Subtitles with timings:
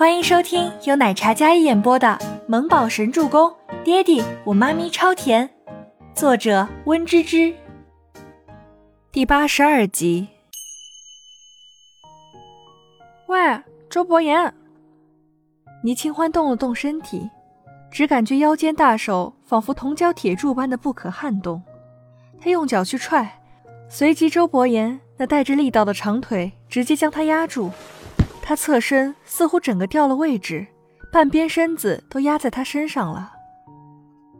[0.00, 2.18] 欢迎收听由奶茶嘉一演播的
[2.48, 3.50] 《萌宝神助攻》，
[3.84, 5.50] 爹地我妈咪超甜，
[6.14, 7.54] 作者温芝芝。
[9.12, 10.28] 第八十二集。
[13.26, 13.38] 喂，
[13.90, 14.54] 周伯言。
[15.84, 17.28] 倪清欢动了动身体，
[17.90, 21.62] 只感觉腰间大手仿佛铜胶铁柱般的不可撼动。
[22.40, 23.38] 他用脚去踹，
[23.90, 27.70] 随即周伯言那带着力道的长腿直接将他压住。
[28.50, 30.66] 他侧身，似乎整个掉了位置，
[31.12, 33.32] 半边身子都压在他身上了。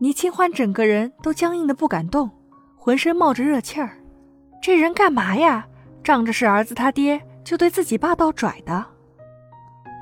[0.00, 2.28] 倪清欢整个人都僵硬的不敢动，
[2.76, 3.96] 浑身冒着热气儿。
[4.60, 5.64] 这人干嘛呀？
[6.02, 8.84] 仗着是儿子他爹，就对自己霸道拽的。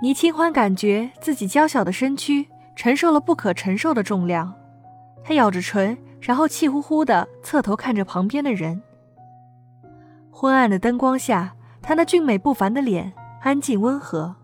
[0.01, 4.51] 倪清欢感觉自己娇小的身躯承受了不可承受的重量，
[5.23, 8.83] 他咬着唇，然后气呼呼的侧头看着旁边的人。
[10.31, 13.13] 昏暗的灯光下，他那俊美不凡的脸。
[13.43, 14.35] 安静温和，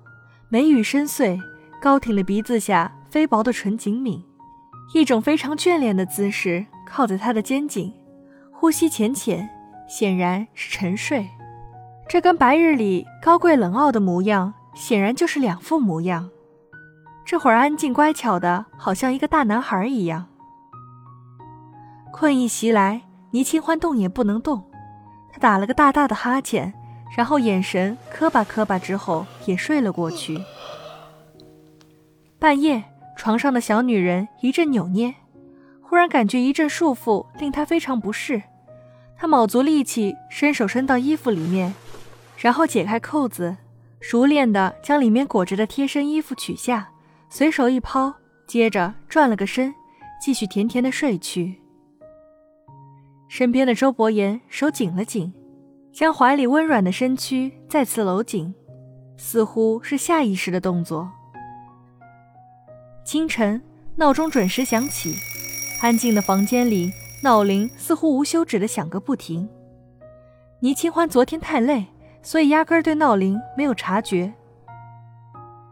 [0.48, 1.38] 眉宇深邃，
[1.82, 4.22] 高挺的鼻子下飞薄的唇紧抿，
[4.94, 7.92] 一种非常眷恋的姿势靠在他的肩颈，
[8.50, 9.46] 呼吸浅浅，
[9.86, 11.28] 显然是沉睡。
[12.08, 16.30] 这跟白日里高贵冷傲的模样显然就是两副模样。
[17.26, 20.26] 这会儿安静乖巧的，好像一个大男孩一样。
[22.10, 24.64] 困意袭来，倪清欢动也不能动，
[25.30, 26.72] 他打了个大大的哈欠。
[27.14, 30.40] 然后眼神磕巴磕巴，之后也睡了过去。
[32.38, 32.84] 半夜，
[33.16, 35.14] 床上的小女人一阵扭捏，
[35.82, 38.42] 忽然感觉一阵束缚，令她非常不适。
[39.16, 41.74] 她卯足力气，伸手伸到衣服里面，
[42.36, 43.56] 然后解开扣子，
[44.00, 46.90] 熟练地将里面裹着的贴身衣服取下，
[47.30, 48.12] 随手一抛，
[48.46, 49.74] 接着转了个身，
[50.20, 51.62] 继续甜甜的睡去。
[53.28, 55.32] 身边的周伯言手紧了紧。
[55.96, 58.54] 将怀里温软的身躯再次搂紧，
[59.16, 61.10] 似乎是下意识的动作。
[63.02, 63.62] 清晨，
[63.94, 65.14] 闹钟准时响起，
[65.80, 69.48] 安静的房间里，闹铃似乎无休止的响个不停。
[70.60, 71.86] 倪清欢昨天太累，
[72.20, 74.34] 所以压根儿对闹铃没有察觉。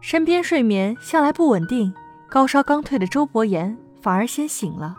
[0.00, 1.92] 身边睡眠向来不稳定、
[2.30, 4.96] 高烧刚退的周伯言反而先醒了，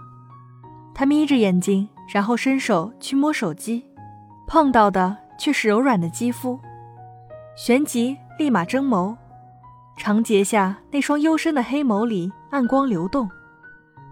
[0.94, 3.86] 他眯着眼睛，然后伸手去摸手机。
[4.48, 6.60] 碰到的却是柔软的肌肤，
[7.56, 9.16] 旋即立马睁眸，
[9.98, 13.30] 长睫下那双幽深的黑眸里暗光流动，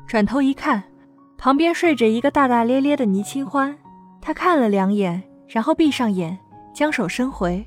[0.07, 0.83] 转头一看，
[1.37, 3.77] 旁边睡着一个大大咧咧的倪清欢，
[4.21, 6.37] 他看了两眼，然后闭上眼，
[6.73, 7.65] 将手伸回。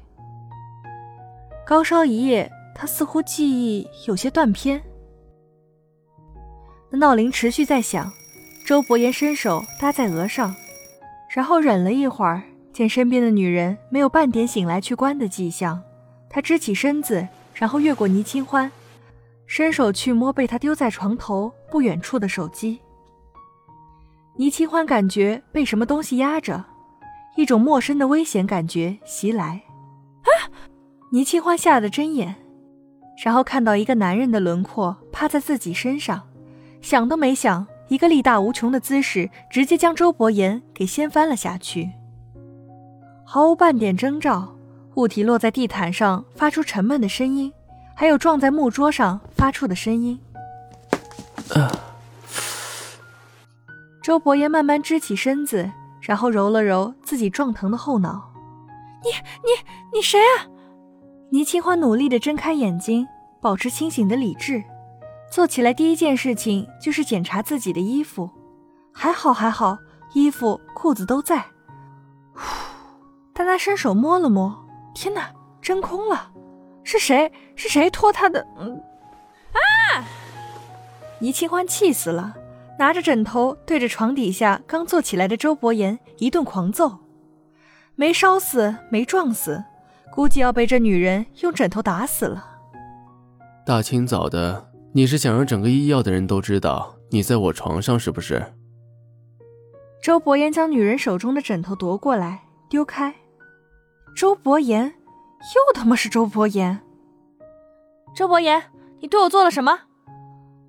[1.67, 4.83] 高烧一夜，他似乎记忆有些断片。
[6.91, 8.13] 那闹铃持续在响，
[8.65, 10.55] 周伯言伸手搭在额上，
[11.29, 12.43] 然后忍了一会儿。
[12.77, 15.83] 见身边的女人没有半点醒来去关的迹象，
[16.29, 18.71] 他支起身子，然后越过倪清欢，
[19.47, 22.79] 伸手去摸被他丢在床头不远处的手机。
[24.37, 26.63] 倪清欢感觉被什么东西压着，
[27.37, 29.63] 一种陌生的危险感觉袭来。
[30.25, 30.53] 啊！
[31.13, 32.35] 倪清欢吓得睁眼，
[33.25, 36.25] 然后看到一个男人的轮廓趴在自己身上，
[36.83, 41.93] 想都没想，一个力大无穷的姿势直接将周伯言给掀翻了下去。
[43.29, 44.55] 毫无半点征兆，
[44.95, 47.53] 物体落在地毯上，发出沉闷的声音，
[47.93, 50.17] 还有撞在木桌上发出的声音。
[54.01, 55.69] 周伯言慢慢支起身子，
[56.01, 58.33] 然后揉了揉自己撞疼的后脑。
[59.03, 60.47] 你、你、你谁啊？
[61.31, 63.09] 倪清欢努力地睁开眼睛，
[63.43, 64.63] 保持清醒的理智，
[65.33, 68.31] 做起来第一件事情就是检查自己的衣服。
[68.93, 69.77] 还好，还好，
[70.15, 71.45] 衣服、裤子都在。
[73.39, 75.31] 但他伸手摸了摸，天哪，
[75.61, 76.33] 真空了！
[76.83, 77.31] 是谁？
[77.55, 78.47] 是谁拖他的？
[78.59, 78.83] 嗯，
[79.53, 80.03] 啊！
[81.19, 82.35] 倪清欢气死了，
[82.79, 87.01] 拿着枕头对着床底下刚坐起来的周伯言一顿狂揍，
[87.95, 89.63] 没烧死，没撞死，
[90.11, 92.43] 估计要被这女人用枕头打死了。
[93.67, 98.55] 大清早的，你是想让整个医药的人都知道你在我床上是不是？
[100.03, 103.15] 周伯言将女人手中的枕头夺过来，丢开。
[104.17, 106.81] 周伯言，又他妈是周伯言！
[108.15, 108.63] 周伯言，
[108.99, 109.79] 你对我做了什么？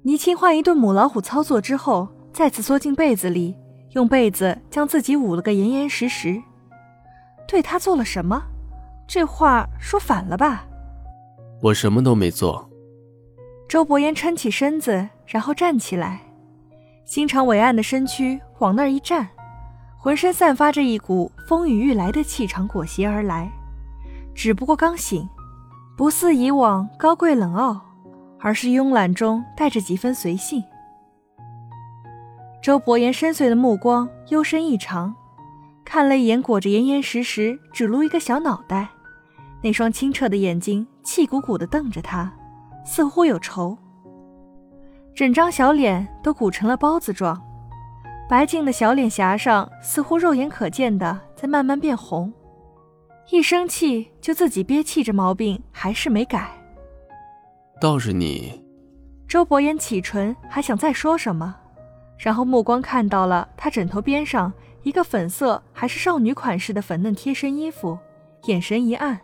[0.04, 3.56] 倪清欢一顿母老虎操作之后，再次缩进被子里，
[3.92, 6.44] 用被子将自己捂了个严严实实。
[7.48, 8.44] 对他做了什么？
[9.08, 10.68] 这话说反了吧？
[11.62, 12.70] 我什么都没做。
[13.70, 16.20] 周伯言撑起身子，然后站起来，
[17.06, 19.30] 心肠伟岸的身躯往那儿一站。
[20.08, 23.52] 浑身散发着一股风雨欲来的气场，裹挟而来。
[24.34, 25.28] 只不过刚醒，
[25.98, 27.82] 不似以往高贵冷傲，
[28.40, 30.64] 而是慵懒中带着几分随性。
[32.64, 35.14] 周伯言深邃的目光幽深异常，
[35.84, 38.88] 看了一眼裹着严严实实只露一个小脑袋，
[39.62, 42.32] 那双清澈的眼睛气鼓鼓地瞪着他，
[42.86, 43.78] 似乎有仇。
[45.14, 47.38] 整张小脸都鼓成了包子状，
[48.30, 52.32] 白净的小脸颊上似乎肉眼可见的在慢慢变红。
[53.30, 56.50] 一生气就自己憋气，这毛病还是没改。
[57.80, 58.64] 倒是你，
[59.28, 61.56] 周伯言启唇，还想再说什么。
[62.18, 64.52] 然后目光看到了他枕头边上
[64.84, 67.98] 一个粉色还是少女款式的粉嫩贴身衣服，
[68.46, 69.20] 眼神一暗，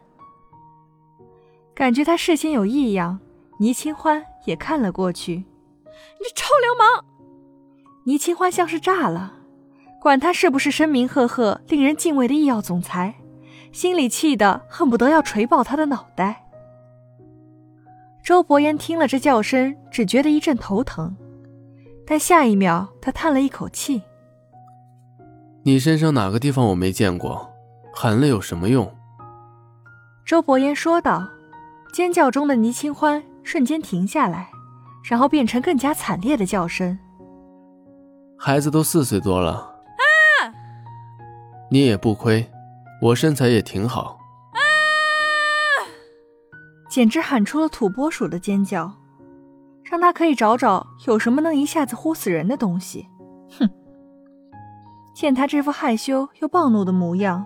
[1.73, 3.19] 感觉他视线有异样。
[3.59, 5.45] 倪清欢也看了过去，你
[6.23, 7.12] 这臭流氓！
[8.05, 9.33] 倪清欢像是炸了，
[10.01, 13.15] 管他是不是声名赫赫、令人敬畏的医药总裁，
[13.71, 16.43] 心里气得恨不得要锤爆他的脑袋。
[18.23, 21.15] 周伯言听了这叫声，只觉得一阵头疼。
[22.05, 24.01] 但下一秒，他叹了一口气
[25.63, 27.49] ：“你身上哪个地方我没见过？
[27.93, 28.93] 喊了有什么用？”
[30.25, 31.29] 周伯言说道。
[31.93, 34.49] 尖叫中的倪清欢瞬间停下来，
[35.03, 36.97] 然后变成更加惨烈的叫声
[38.37, 40.53] ：“孩子都四岁多了啊！
[41.69, 42.49] 你也不亏，
[43.01, 44.19] 我身材也挺好
[44.51, 44.59] 啊！”
[46.89, 48.93] 简直喊出了土拨鼠的尖叫。
[49.83, 53.07] 让他可以找找有什么能一下子呼死人的东西。
[53.59, 53.69] 哼！
[55.13, 57.45] 见他这副害羞又暴怒的模样，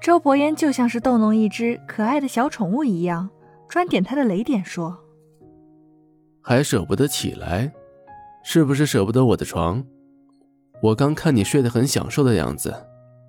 [0.00, 3.28] 周伯言就像是逗弄一只可爱的小宠物一样，
[3.68, 4.96] 专点他的雷点说
[6.40, 7.70] ：“还舍不得起来，
[8.42, 9.84] 是不是舍不得我的床？
[10.82, 12.74] 我刚看你睡得很享受的样子，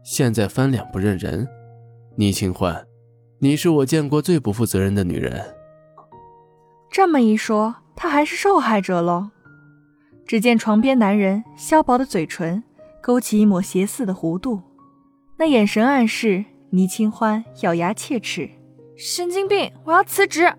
[0.03, 1.47] 现在翻脸不认人。
[2.15, 2.85] 倪清欢，
[3.39, 5.55] 你是我见过最不负责任的女人。”
[6.91, 7.75] 这么一说。
[7.99, 9.31] 她还是受害者喽。
[10.27, 12.63] 只见床边男人削薄的嘴唇
[13.01, 14.61] 勾起一抹邪似的弧度，
[15.37, 18.51] 那眼神暗示倪清欢咬牙切齿
[18.95, 19.71] ：“神经病！
[19.83, 20.53] 我要辞职！”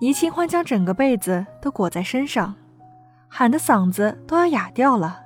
[0.00, 2.54] 倪清欢将整个被子都裹在身上，
[3.26, 5.22] 喊的嗓子都要哑掉了。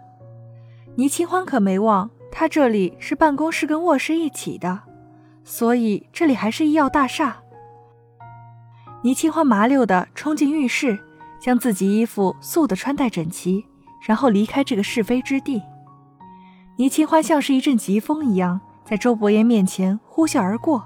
[0.94, 4.80] 倪清欢可没忘，他这里是办公室跟卧室一起的，
[5.42, 7.38] 所以这里还是医药大厦。
[9.02, 10.98] 倪清欢麻溜地冲进浴室，
[11.40, 13.64] 将自己衣服素的穿戴整齐，
[14.06, 15.62] 然后离开这个是非之地。
[16.76, 20.84] 倪清欢像是一阵疾风一样，在周伯言面前呼啸而过。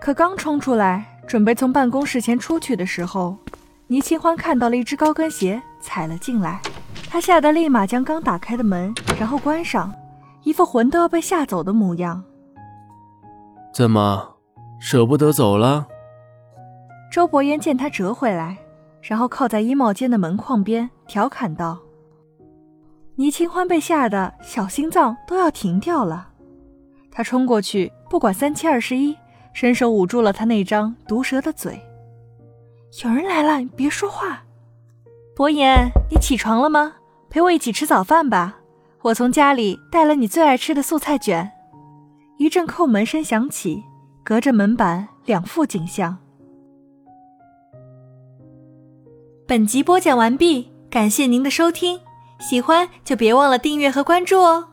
[0.00, 3.36] 可刚冲出来，准备从办公室前出去的时候，
[3.88, 6.62] 倪清欢看到了一只高跟鞋踩了进来，
[7.10, 9.92] 他吓得立马将刚打开的门然后关上，
[10.42, 12.22] 一副魂都要被吓走的模样。
[13.72, 14.36] 怎么，
[14.78, 15.86] 舍不得走了？
[17.10, 18.58] 周伯言见他折回来，
[19.00, 21.78] 然后靠在衣帽间的门框边，调侃道
[23.16, 26.28] ：“倪清欢被吓得小心脏都要停掉了，
[27.10, 29.16] 他冲过去，不管三七二十一，
[29.54, 31.80] 伸手捂住了他那张毒舌的嘴。
[33.02, 34.42] 有人来了，你别说话。
[35.38, 36.94] 伯言，你起床了吗？
[37.30, 38.58] 陪我一起吃早饭吧，
[39.02, 41.48] 我从家里带了你最爱吃的素菜卷。”
[42.38, 43.84] 一阵叩门声响起，
[44.24, 46.18] 隔着门板两副景象。
[49.46, 52.00] 本集播讲完毕，感谢您的收听，
[52.40, 54.70] 喜欢就别忘了订阅和关注哦。